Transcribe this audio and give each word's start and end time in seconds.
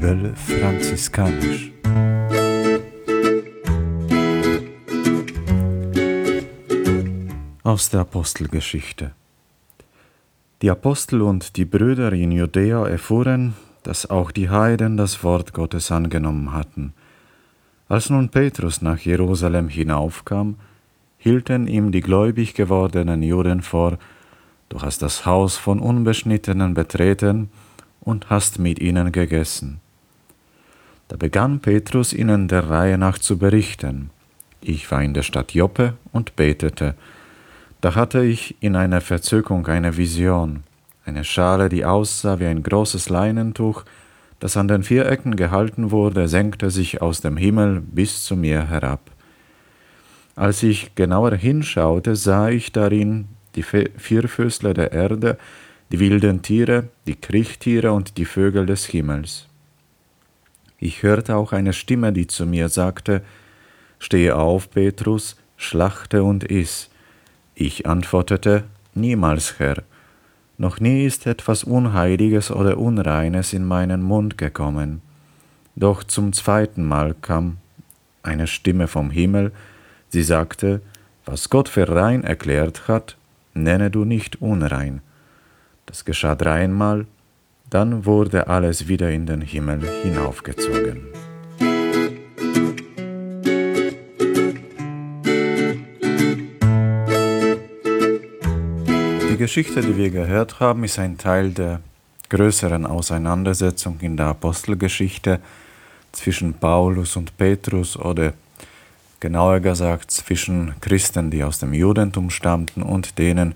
Bibel 0.00 0.32
franziskanisch. 0.36 1.72
Aus 7.64 7.90
der 7.90 8.00
Apostelgeschichte. 8.00 9.10
Die 10.62 10.70
Apostel 10.70 11.22
und 11.22 11.56
die 11.56 11.64
Brüder 11.64 12.12
in 12.12 12.30
Judäa 12.30 12.86
erfuhren, 12.86 13.54
dass 13.82 14.08
auch 14.08 14.30
die 14.30 14.48
Heiden 14.48 14.96
das 14.96 15.24
Wort 15.24 15.52
Gottes 15.52 15.90
angenommen 15.90 16.52
hatten. 16.52 16.92
Als 17.88 18.08
nun 18.08 18.28
Petrus 18.28 18.80
nach 18.80 19.00
Jerusalem 19.00 19.68
hinaufkam, 19.68 20.58
hielten 21.16 21.66
ihm 21.66 21.90
die 21.90 22.02
gläubig 22.02 22.54
gewordenen 22.54 23.24
Juden 23.24 23.62
vor, 23.62 23.98
Du 24.68 24.80
hast 24.80 25.02
das 25.02 25.26
Haus 25.26 25.56
von 25.56 25.80
Unbeschnittenen 25.80 26.74
betreten 26.74 27.48
und 28.00 28.30
hast 28.30 28.60
mit 28.60 28.78
ihnen 28.78 29.10
gegessen. 29.10 29.80
Da 31.08 31.16
begann 31.16 31.60
Petrus 31.60 32.12
ihnen 32.12 32.48
der 32.48 32.68
Reihe 32.68 32.98
nach 32.98 33.18
zu 33.18 33.38
berichten. 33.38 34.10
Ich 34.60 34.90
war 34.90 35.02
in 35.02 35.14
der 35.14 35.22
Stadt 35.22 35.54
Joppe 35.54 35.94
und 36.12 36.36
betete. 36.36 36.94
Da 37.80 37.94
hatte 37.94 38.24
ich 38.24 38.56
in 38.60 38.76
einer 38.76 39.00
Verzückung 39.00 39.66
eine 39.66 39.96
Vision, 39.96 40.64
eine 41.04 41.24
Schale, 41.24 41.68
die 41.68 41.84
aussah 41.84 42.38
wie 42.38 42.46
ein 42.46 42.62
großes 42.62 43.08
Leinentuch, 43.08 43.84
das 44.40 44.56
an 44.56 44.68
den 44.68 44.82
vier 44.82 45.06
Ecken 45.06 45.36
gehalten 45.36 45.90
wurde, 45.90 46.28
senkte 46.28 46.70
sich 46.70 47.00
aus 47.00 47.20
dem 47.20 47.36
Himmel 47.36 47.80
bis 47.80 48.24
zu 48.24 48.36
mir 48.36 48.68
herab. 48.68 49.10
Als 50.36 50.62
ich 50.62 50.94
genauer 50.94 51.34
hinschaute, 51.34 52.14
sah 52.14 52.48
ich 52.48 52.70
darin 52.70 53.28
die 53.56 53.62
Vierfüßler 53.62 54.74
der 54.74 54.92
Erde, 54.92 55.38
die 55.90 55.98
wilden 55.98 56.42
Tiere, 56.42 56.88
die 57.06 57.16
Kriechtiere 57.16 57.92
und 57.92 58.18
die 58.18 58.26
Vögel 58.26 58.66
des 58.66 58.86
Himmels. 58.86 59.48
Ich 60.78 61.02
hörte 61.02 61.36
auch 61.36 61.52
eine 61.52 61.72
Stimme, 61.72 62.12
die 62.12 62.26
zu 62.26 62.46
mir 62.46 62.68
sagte, 62.68 63.22
Stehe 63.98 64.36
auf, 64.36 64.70
Petrus, 64.70 65.36
schlachte 65.56 66.22
und 66.22 66.44
iss. 66.44 66.88
Ich 67.54 67.86
antwortete, 67.86 68.64
Niemals, 68.94 69.58
Herr. 69.58 69.82
Noch 70.56 70.80
nie 70.80 71.04
ist 71.04 71.26
etwas 71.26 71.64
Unheiliges 71.64 72.50
oder 72.50 72.78
Unreines 72.78 73.52
in 73.52 73.64
meinen 73.64 74.02
Mund 74.02 74.38
gekommen. 74.38 75.02
Doch 75.76 76.02
zum 76.02 76.32
zweiten 76.32 76.84
Mal 76.84 77.14
kam 77.20 77.58
eine 78.22 78.46
Stimme 78.46 78.88
vom 78.88 79.10
Himmel, 79.10 79.52
sie 80.08 80.22
sagte, 80.22 80.80
Was 81.24 81.50
Gott 81.50 81.68
für 81.68 81.88
rein 81.88 82.24
erklärt 82.24 82.88
hat, 82.88 83.16
nenne 83.54 83.90
du 83.90 84.04
nicht 84.04 84.40
unrein. 84.42 85.00
Das 85.86 86.04
geschah 86.04 86.34
dreimal, 86.34 87.06
dann 87.70 88.06
wurde 88.06 88.48
alles 88.48 88.88
wieder 88.88 89.10
in 89.10 89.26
den 89.26 89.40
Himmel 89.42 89.80
hinaufgezogen. 90.02 91.06
Die 99.30 99.36
Geschichte, 99.36 99.82
die 99.82 99.96
wir 99.96 100.10
gehört 100.10 100.60
haben, 100.60 100.84
ist 100.84 100.98
ein 100.98 101.18
Teil 101.18 101.50
der 101.50 101.80
größeren 102.30 102.86
Auseinandersetzung 102.86 103.98
in 104.00 104.16
der 104.16 104.26
Apostelgeschichte 104.26 105.40
zwischen 106.12 106.54
Paulus 106.54 107.16
und 107.16 107.36
Petrus 107.36 107.96
oder 107.96 108.32
genauer 109.20 109.60
gesagt 109.60 110.10
zwischen 110.10 110.74
Christen, 110.80 111.30
die 111.30 111.44
aus 111.44 111.58
dem 111.58 111.74
Judentum 111.74 112.30
stammten, 112.30 112.82
und 112.82 113.18
denen, 113.18 113.54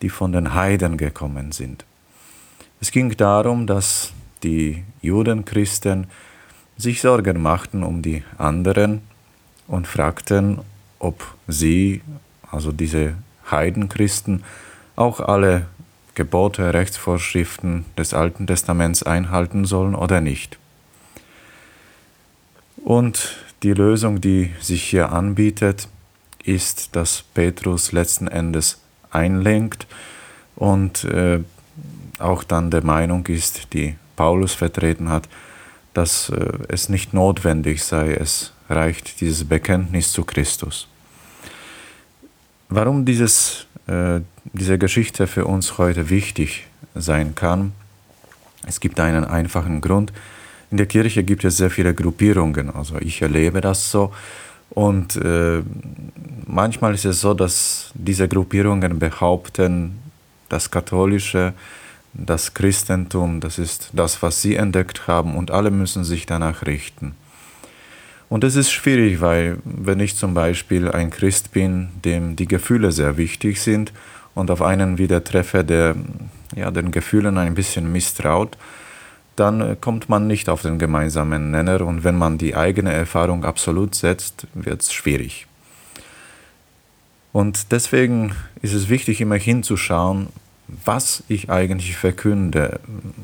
die 0.00 0.08
von 0.08 0.32
den 0.32 0.54
Heiden 0.54 0.96
gekommen 0.96 1.52
sind. 1.52 1.84
Es 2.82 2.90
ging 2.90 3.16
darum, 3.16 3.68
dass 3.68 4.12
die 4.42 4.82
Judenchristen 5.02 6.08
sich 6.76 7.00
Sorgen 7.00 7.40
machten 7.40 7.84
um 7.84 8.02
die 8.02 8.24
anderen 8.38 9.02
und 9.68 9.86
fragten, 9.86 10.58
ob 10.98 11.24
sie, 11.46 12.02
also 12.50 12.72
diese 12.72 13.14
Heidenchristen, 13.48 14.42
auch 14.96 15.20
alle 15.20 15.66
Gebote, 16.16 16.74
Rechtsvorschriften 16.74 17.84
des 17.96 18.14
Alten 18.14 18.48
Testaments 18.48 19.04
einhalten 19.04 19.64
sollen 19.64 19.94
oder 19.94 20.20
nicht. 20.20 20.58
Und 22.78 23.36
die 23.62 23.74
Lösung, 23.74 24.20
die 24.20 24.50
sich 24.60 24.82
hier 24.82 25.12
anbietet, 25.12 25.86
ist, 26.42 26.96
dass 26.96 27.22
Petrus 27.32 27.92
letzten 27.92 28.26
Endes 28.26 28.80
einlenkt 29.12 29.86
und 30.56 31.04
äh, 31.04 31.44
auch 32.22 32.44
dann 32.44 32.70
der 32.70 32.84
Meinung 32.84 33.26
ist, 33.26 33.72
die 33.72 33.96
Paulus 34.16 34.54
vertreten 34.54 35.08
hat, 35.08 35.28
dass 35.94 36.30
äh, 36.30 36.52
es 36.68 36.88
nicht 36.88 37.14
notwendig 37.14 37.82
sei, 37.84 38.14
es 38.14 38.52
reicht 38.68 39.20
dieses 39.20 39.44
Bekenntnis 39.44 40.12
zu 40.12 40.24
Christus. 40.24 40.88
Warum 42.68 43.04
dieses, 43.04 43.66
äh, 43.86 44.20
diese 44.52 44.78
Geschichte 44.78 45.26
für 45.26 45.44
uns 45.44 45.76
heute 45.78 46.08
wichtig 46.08 46.66
sein 46.94 47.34
kann, 47.34 47.72
es 48.66 48.80
gibt 48.80 49.00
einen 49.00 49.24
einfachen 49.24 49.80
Grund, 49.80 50.12
in 50.70 50.78
der 50.78 50.86
Kirche 50.86 51.22
gibt 51.22 51.44
es 51.44 51.58
sehr 51.58 51.70
viele 51.70 51.92
Gruppierungen, 51.92 52.70
also 52.70 52.96
ich 52.98 53.20
erlebe 53.20 53.60
das 53.60 53.90
so. 53.90 54.12
Und 54.70 55.16
äh, 55.16 55.62
manchmal 56.46 56.94
ist 56.94 57.04
es 57.04 57.20
so, 57.20 57.34
dass 57.34 57.90
diese 57.92 58.26
Gruppierungen 58.26 58.98
behaupten, 58.98 59.98
das 60.48 60.70
Katholische, 60.70 61.52
das 62.14 62.54
Christentum, 62.54 63.40
das 63.40 63.58
ist 63.58 63.90
das, 63.92 64.22
was 64.22 64.42
sie 64.42 64.56
entdeckt 64.56 65.06
haben 65.06 65.36
und 65.36 65.50
alle 65.50 65.70
müssen 65.70 66.04
sich 66.04 66.26
danach 66.26 66.66
richten. 66.66 67.14
Und 68.28 68.44
es 68.44 68.56
ist 68.56 68.70
schwierig, 68.70 69.20
weil 69.20 69.58
wenn 69.64 70.00
ich 70.00 70.16
zum 70.16 70.32
Beispiel 70.32 70.90
ein 70.90 71.10
Christ 71.10 71.52
bin, 71.52 71.90
dem 72.04 72.36
die 72.36 72.48
Gefühle 72.48 72.92
sehr 72.92 73.16
wichtig 73.16 73.60
sind 73.60 73.92
und 74.34 74.50
auf 74.50 74.62
einen 74.62 74.96
wieder 74.98 75.22
treffe, 75.22 75.64
der 75.64 75.96
ja, 76.56 76.70
den 76.70 76.90
Gefühlen 76.90 77.36
ein 77.38 77.54
bisschen 77.54 77.92
misstraut, 77.92 78.56
dann 79.36 79.80
kommt 79.80 80.08
man 80.08 80.26
nicht 80.26 80.48
auf 80.48 80.62
den 80.62 80.78
gemeinsamen 80.78 81.50
Nenner 81.50 81.82
und 81.82 82.04
wenn 82.04 82.16
man 82.16 82.38
die 82.38 82.54
eigene 82.54 82.92
Erfahrung 82.92 83.44
absolut 83.44 83.94
setzt, 83.94 84.46
wird 84.54 84.82
es 84.82 84.92
schwierig. 84.92 85.46
Und 87.32 87.72
deswegen 87.72 88.34
ist 88.60 88.74
es 88.74 88.90
wichtig, 88.90 89.22
immer 89.22 89.36
hinzuschauen, 89.36 90.28
was 90.84 91.22
ich 91.28 91.50
eigentlich 91.50 91.96
verkünde. 91.96 92.80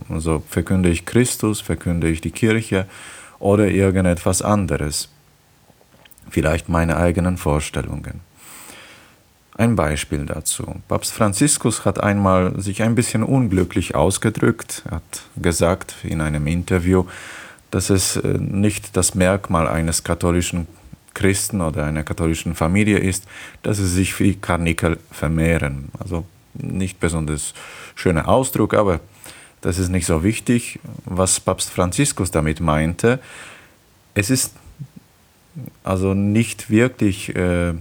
Also 0.09 0.43
verkünde 0.49 0.89
ich 0.89 1.07
Christus, 1.07 1.61
verkünde 1.61 2.09
ich 2.09 2.21
die 2.21 2.31
Kirche 2.31 2.87
oder 3.39 3.69
irgendetwas 3.69 4.43
anderes. 4.43 5.09
Vielleicht 6.31 6.69
meine 6.69 6.97
eigenen 6.97 7.37
Vorstellungen. 7.37 8.21
Ein 9.55 9.75
Beispiel 9.75 10.25
dazu. 10.25 10.77
Papst 10.87 11.13
Franziskus 11.13 11.85
hat 11.85 12.01
einmal 12.01 12.61
sich 12.61 12.83
ein 12.83 12.95
bisschen 12.95 13.25
unglücklich 13.25 13.95
ausgedrückt. 13.95 14.85
Hat 14.89 15.23
gesagt 15.37 15.97
in 16.05 16.21
einem 16.21 16.47
Interview, 16.47 17.07
dass 17.73 17.91
es 17.91 18.17
äh, 18.17 18.39
nicht 18.39 18.97
das 18.97 19.15
Merkmal 19.17 19.67
eines 19.67 20.05
katholischen 20.05 20.69
Christen 21.15 21.61
oder 21.61 21.85
einer 21.85 22.05
katholischen 22.05 22.55
Familie 22.55 22.99
ist, 22.99 23.27
dass 23.63 23.79
sie 23.79 23.89
sich 23.89 24.21
wie 24.21 24.37
Karnickel 24.37 24.99
vermehren. 25.11 25.89
Also 25.99 26.25
nicht 26.59 27.01
besonders 27.01 27.55
schöner 27.95 28.29
Ausdruck, 28.29 28.75
aber 28.75 29.01
das 29.61 29.79
ist 29.79 29.89
nicht 29.89 30.07
so 30.07 30.23
wichtig. 30.23 30.79
Was 31.05 31.41
Papst 31.41 31.71
Franziskus 31.71 32.31
damit 32.31 32.61
meinte, 32.61 33.19
es 34.15 34.31
ist 34.31 34.55
also 35.83 36.15
nicht 36.15 36.71
wirklich 36.71 37.35
äh, 37.35 37.75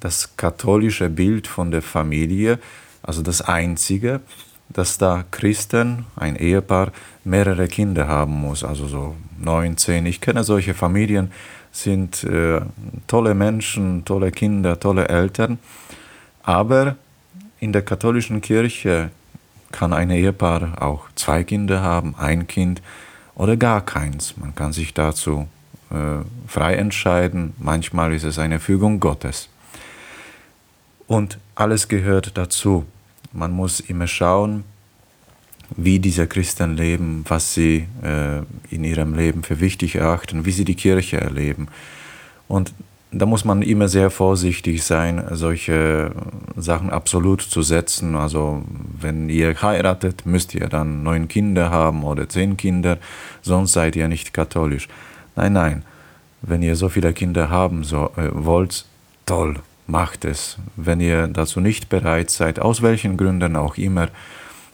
das 0.00 0.36
katholische 0.36 1.08
Bild 1.08 1.46
von 1.46 1.70
der 1.70 1.82
Familie, 1.82 2.58
also 3.02 3.22
das 3.22 3.40
einzige, 3.40 4.20
dass 4.68 4.98
da 4.98 5.24
Christen, 5.30 6.06
ein 6.16 6.36
Ehepaar, 6.36 6.92
mehrere 7.24 7.68
Kinder 7.68 8.06
haben 8.08 8.32
muss, 8.32 8.64
also 8.64 8.86
so 8.86 9.16
neun, 9.38 9.76
zehn. 9.76 10.06
Ich 10.06 10.20
kenne 10.20 10.44
solche 10.44 10.74
Familien, 10.74 11.32
sind 11.72 12.24
äh, 12.24 12.60
tolle 13.06 13.34
Menschen, 13.34 14.04
tolle 14.04 14.30
Kinder, 14.30 14.78
tolle 14.80 15.08
Eltern, 15.08 15.58
aber 16.42 16.96
in 17.60 17.72
der 17.72 17.82
katholischen 17.82 18.40
Kirche 18.40 19.10
kann 19.72 19.92
ein 19.92 20.10
Ehepaar 20.10 20.82
auch 20.82 21.06
zwei 21.14 21.44
Kinder 21.44 21.82
haben, 21.82 22.14
ein 22.16 22.46
Kind 22.46 22.82
oder 23.34 23.56
gar 23.56 23.84
keins. 23.84 24.36
Man 24.36 24.54
kann 24.54 24.72
sich 24.72 24.94
dazu 24.94 25.48
äh, 25.90 26.24
frei 26.46 26.74
entscheiden. 26.74 27.54
Manchmal 27.58 28.12
ist 28.12 28.24
es 28.24 28.38
eine 28.38 28.60
Fügung 28.60 29.00
Gottes. 29.00 29.48
Und 31.06 31.38
alles 31.54 31.88
gehört 31.88 32.36
dazu. 32.36 32.84
Man 33.32 33.52
muss 33.52 33.80
immer 33.80 34.06
schauen, 34.06 34.64
wie 35.76 35.98
diese 35.98 36.26
Christen 36.26 36.76
leben, 36.76 37.24
was 37.28 37.54
sie 37.54 37.86
äh, 38.02 38.38
in 38.70 38.84
ihrem 38.84 39.14
Leben 39.14 39.42
für 39.42 39.60
wichtig 39.60 39.96
erachten, 39.96 40.44
wie 40.44 40.52
sie 40.52 40.64
die 40.64 40.74
Kirche 40.74 41.20
erleben. 41.20 41.68
Und 42.48 42.72
da 43.12 43.26
muss 43.26 43.44
man 43.44 43.62
immer 43.62 43.88
sehr 43.88 44.10
vorsichtig 44.10 44.82
sein, 44.82 45.24
solche 45.30 46.10
Sachen 46.56 46.90
absolut 46.90 47.40
zu 47.40 47.62
setzen. 47.62 48.16
Also 48.16 48.62
wenn 49.00 49.28
ihr 49.28 49.60
heiratet, 49.62 50.26
müsst 50.26 50.54
ihr 50.54 50.68
dann 50.68 51.02
neun 51.02 51.28
Kinder 51.28 51.70
haben 51.70 52.04
oder 52.04 52.28
zehn 52.28 52.56
Kinder, 52.56 52.98
sonst 53.42 53.72
seid 53.72 53.96
ihr 53.96 54.08
nicht 54.08 54.34
katholisch. 54.34 54.88
Nein, 55.36 55.52
nein. 55.52 55.82
Wenn 56.42 56.62
ihr 56.62 56.76
so 56.76 56.88
viele 56.88 57.12
Kinder 57.12 57.48
haben 57.48 57.82
so, 57.82 58.10
äh, 58.16 58.28
wollt, 58.32 58.84
toll, 59.24 59.56
macht 59.86 60.24
es. 60.24 60.58
Wenn 60.76 61.00
ihr 61.00 61.26
dazu 61.28 61.60
nicht 61.60 61.88
bereit 61.88 62.30
seid, 62.30 62.60
aus 62.60 62.82
welchen 62.82 63.16
Gründen 63.16 63.56
auch 63.56 63.78
immer, 63.78 64.08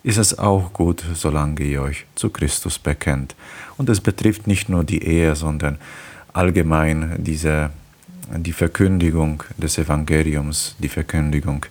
ist 0.03 0.19
es 0.19 0.39
auch 0.39 0.73
gut, 0.73 1.05
solange 1.15 1.63
ihr 1.63 1.83
euch 1.83 2.07
zu 2.15 2.31
Christus 2.31 2.79
bekennt. 2.79 3.37
Und 3.77 3.89
es 3.89 4.01
betrifft 4.01 4.47
nicht 4.47 4.69
nur 4.69 4.85
die 4.85 5.03
Ehe, 5.03 5.37
sondern 5.37 5.79
allgemein 6.33 7.15
diese, 7.19 7.71
die 8.37 8.53
Verkündigung 8.53 9.43
des 9.57 9.79
Evangeliums, 9.79 10.75
die 10.79 10.89
Verkündigung 10.89 11.67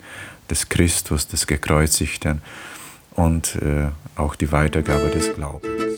des 0.50 0.70
Christus, 0.70 1.28
des 1.28 1.48
Gekreuzigten 1.48 2.42
und 3.12 3.56
äh, 3.56 3.88
auch 4.16 4.36
die 4.36 4.52
Weitergabe 4.52 5.10
des 5.10 5.34
Glaubens. 5.34 5.91